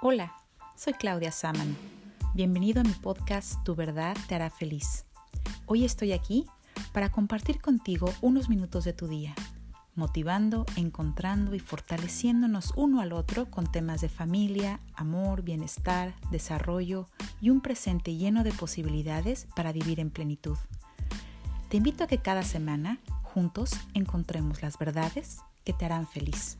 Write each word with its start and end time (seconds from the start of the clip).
Hola, 0.00 0.32
soy 0.76 0.92
Claudia 0.92 1.32
Saman. 1.32 1.76
Bienvenido 2.32 2.82
a 2.82 2.84
mi 2.84 2.92
podcast 2.92 3.64
Tu 3.64 3.74
verdad 3.74 4.16
te 4.28 4.36
hará 4.36 4.48
feliz. 4.48 5.06
Hoy 5.66 5.84
estoy 5.84 6.12
aquí 6.12 6.46
para 6.92 7.10
compartir 7.10 7.60
contigo 7.60 8.14
unos 8.20 8.48
minutos 8.48 8.84
de 8.84 8.92
tu 8.92 9.08
día, 9.08 9.34
motivando, 9.96 10.66
encontrando 10.76 11.56
y 11.56 11.58
fortaleciéndonos 11.58 12.74
uno 12.76 13.00
al 13.00 13.12
otro 13.12 13.50
con 13.50 13.66
temas 13.66 14.00
de 14.00 14.08
familia, 14.08 14.78
amor, 14.94 15.42
bienestar, 15.42 16.14
desarrollo 16.30 17.08
y 17.40 17.50
un 17.50 17.60
presente 17.60 18.14
lleno 18.14 18.44
de 18.44 18.52
posibilidades 18.52 19.48
para 19.56 19.72
vivir 19.72 19.98
en 19.98 20.10
plenitud. 20.10 20.58
Te 21.70 21.78
invito 21.78 22.04
a 22.04 22.06
que 22.06 22.18
cada 22.18 22.44
semana 22.44 23.00
juntos 23.24 23.72
encontremos 23.94 24.62
las 24.62 24.78
verdades 24.78 25.40
que 25.64 25.72
te 25.72 25.86
harán 25.86 26.06
feliz. 26.06 26.56